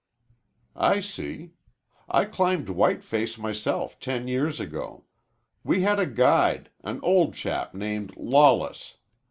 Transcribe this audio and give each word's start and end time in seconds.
"I 0.75 0.99
see. 0.99 1.53
I 2.09 2.25
climbed 2.25 2.69
Whiteface 2.69 3.37
myself 3.37 3.99
ten 3.99 4.27
years 4.27 4.59
ago. 4.59 5.03
We 5.63 5.81
had 5.81 5.99
a 5.99 6.07
guide 6.07 6.71
an 6.83 6.99
old 7.03 7.35
chap 7.35 7.75
named 7.75 8.17
Lawless. 8.17 8.97